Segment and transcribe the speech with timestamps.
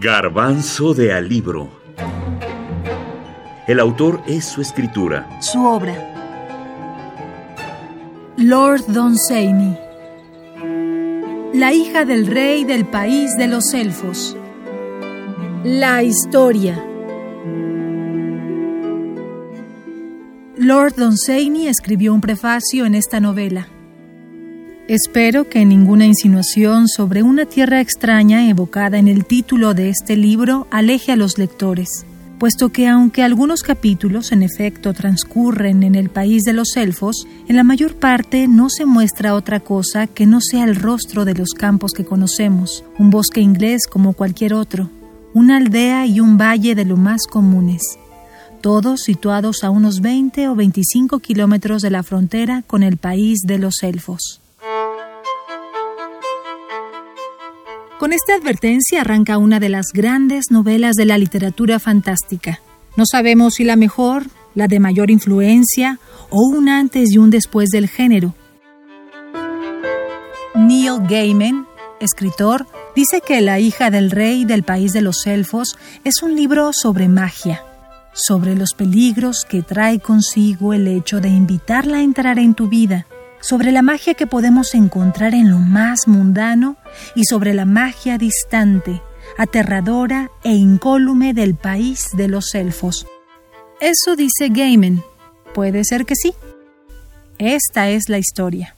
[0.00, 1.70] Garbanzo de Alibro.
[3.66, 5.28] El autor es su escritura.
[5.40, 5.92] Su obra.
[8.36, 9.76] Lord Dunsany.
[11.52, 14.36] La hija del rey del país de los elfos.
[15.64, 16.80] La historia.
[20.56, 23.66] Lord Dunsany escribió un prefacio en esta novela.
[24.88, 30.66] Espero que ninguna insinuación sobre una tierra extraña evocada en el título de este libro
[30.70, 32.06] aleje a los lectores,
[32.38, 37.56] puesto que aunque algunos capítulos en efecto transcurren en el país de los elfos, en
[37.56, 41.50] la mayor parte no se muestra otra cosa que no sea el rostro de los
[41.50, 44.88] campos que conocemos, un bosque inglés como cualquier otro,
[45.34, 47.82] una aldea y un valle de lo más comunes,
[48.62, 53.58] todos situados a unos 20 o 25 kilómetros de la frontera con el país de
[53.58, 54.40] los elfos.
[57.98, 62.60] Con esta advertencia arranca una de las grandes novelas de la literatura fantástica.
[62.96, 65.98] No sabemos si la mejor, la de mayor influencia
[66.30, 68.36] o un antes y un después del género.
[70.54, 71.66] Neil Gaiman,
[71.98, 76.72] escritor, dice que La hija del rey del país de los elfos es un libro
[76.72, 77.64] sobre magia,
[78.12, 83.06] sobre los peligros que trae consigo el hecho de invitarla a entrar en tu vida
[83.40, 86.76] sobre la magia que podemos encontrar en lo más mundano
[87.14, 89.02] y sobre la magia distante,
[89.36, 93.06] aterradora e incólume del país de los elfos.
[93.80, 95.02] Eso dice Gaiman.
[95.54, 96.34] Puede ser que sí.
[97.38, 98.74] Esta es la historia.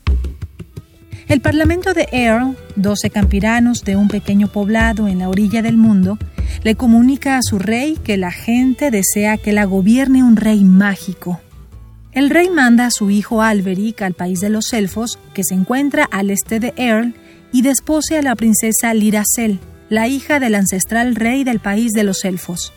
[1.29, 6.19] El Parlamento de Earl, doce campiranos de un pequeño poblado en la orilla del mundo,
[6.65, 11.41] le comunica a su rey que la gente desea que la gobierne un rey mágico,
[12.13, 16.05] el rey manda a su hijo Alberic al país de los elfos, que se encuentra
[16.11, 17.15] al este de Earl,
[17.53, 22.25] y despose a la princesa Liracel, la hija del ancestral rey del país de los
[22.25, 22.73] elfos.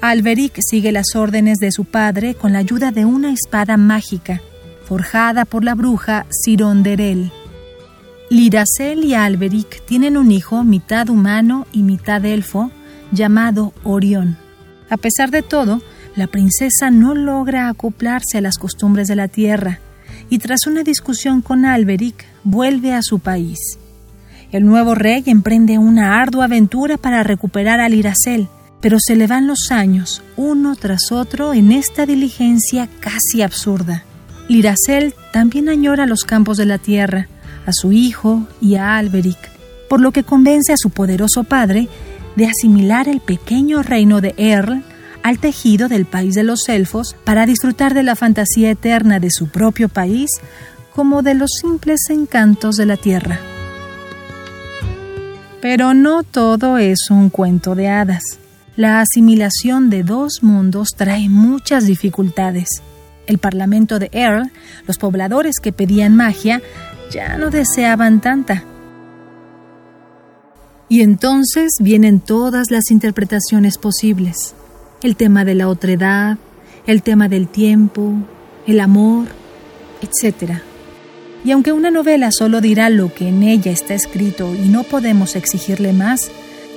[0.00, 4.40] Alberic sigue las órdenes de su padre con la ayuda de una espada mágica,
[4.86, 7.30] forjada por la bruja Sironderel.
[8.30, 12.70] Liracel y Alberic tienen un hijo mitad humano y mitad elfo,
[13.12, 14.36] llamado Orión.
[14.90, 15.82] A pesar de todo,
[16.18, 19.78] la princesa no logra acoplarse a las costumbres de la tierra
[20.28, 23.78] y tras una discusión con Alberic vuelve a su país.
[24.50, 28.48] El nuevo rey emprende una ardua aventura para recuperar a Liracel,
[28.80, 34.02] pero se le van los años, uno tras otro, en esta diligencia casi absurda.
[34.48, 37.28] Liracel también añora los campos de la tierra,
[37.64, 39.38] a su hijo y a Alberic,
[39.88, 41.88] por lo que convence a su poderoso padre
[42.34, 44.82] de asimilar el pequeño reino de Earl
[45.28, 49.48] al tejido del país de los elfos para disfrutar de la fantasía eterna de su
[49.48, 50.30] propio país
[50.94, 53.38] como de los simples encantos de la tierra.
[55.60, 58.22] Pero no todo es un cuento de hadas.
[58.74, 62.82] La asimilación de dos mundos trae muchas dificultades.
[63.26, 64.50] El Parlamento de Earl,
[64.86, 66.62] los pobladores que pedían magia,
[67.10, 68.64] ya no deseaban tanta.
[70.88, 74.54] Y entonces vienen todas las interpretaciones posibles
[75.02, 76.38] el tema de la otredad,
[76.86, 78.14] el tema del tiempo,
[78.66, 79.26] el amor,
[80.02, 80.60] etc.
[81.44, 85.36] Y aunque una novela solo dirá lo que en ella está escrito y no podemos
[85.36, 86.30] exigirle más,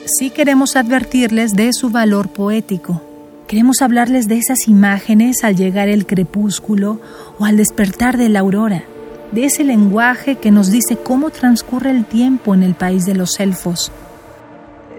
[0.06, 3.02] sí queremos advertirles de su valor poético.
[3.48, 7.02] Queremos hablarles de esas imágenes al llegar el crepúsculo
[7.38, 8.84] o al despertar de la aurora,
[9.32, 13.40] de ese lenguaje que nos dice cómo transcurre el tiempo en el país de los
[13.40, 13.92] elfos,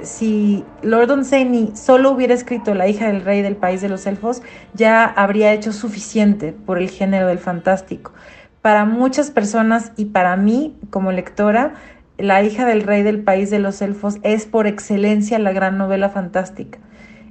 [0.04, 4.42] si Lord Dunsany solo hubiera escrito La hija del rey del país de los elfos,
[4.74, 8.12] ya habría hecho suficiente por el género del fantástico.
[8.60, 11.74] Para muchas personas y para mí como lectora,
[12.18, 16.10] La hija del rey del país de los elfos es por excelencia la gran novela
[16.10, 16.78] fantástica.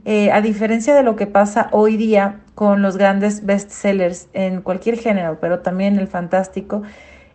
[0.04, 4.98] Eh, a diferencia de lo que pasa hoy día con los grandes bestsellers en cualquier
[4.98, 6.82] género, pero también el fantástico,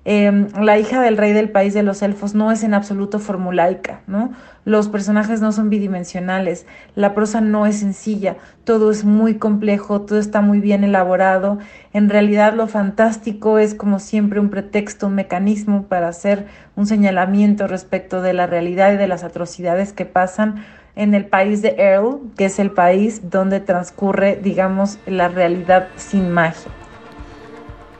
[0.08, 4.02] Em, la hija del rey del país de los elfos no es en absoluto formulaica,
[4.06, 4.30] ¿no?
[4.64, 6.64] Los personajes no son bidimensionales,
[6.94, 11.58] la prosa no es sencilla, todo es muy complejo, todo está muy bien elaborado.
[11.92, 17.66] En realidad lo fantástico es como siempre un pretexto, un mecanismo para hacer un señalamiento
[17.66, 20.64] respecto de la realidad y de las atrocidades que pasan
[20.94, 26.30] en el país de Earl, que es el país donde transcurre, digamos, la realidad sin
[26.30, 26.70] magia.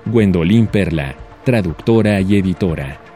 [0.05, 3.16] Gwendolyn Perla traductora y editora.